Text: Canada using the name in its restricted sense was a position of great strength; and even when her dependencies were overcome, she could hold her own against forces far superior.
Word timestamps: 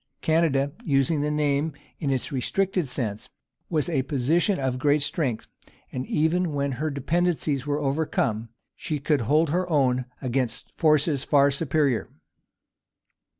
Canada 0.23 0.71
using 0.83 1.21
the 1.21 1.29
name 1.29 1.73
in 1.99 2.09
its 2.09 2.31
restricted 2.31 2.87
sense 2.87 3.29
was 3.69 3.87
a 3.87 4.01
position 4.01 4.57
of 4.59 4.79
great 4.79 5.03
strength; 5.03 5.45
and 5.91 6.07
even 6.07 6.53
when 6.53 6.71
her 6.71 6.89
dependencies 6.89 7.67
were 7.67 7.77
overcome, 7.79 8.49
she 8.75 8.97
could 8.97 9.21
hold 9.21 9.51
her 9.51 9.69
own 9.69 10.05
against 10.19 10.73
forces 10.75 11.23
far 11.23 11.51
superior. 11.51 12.09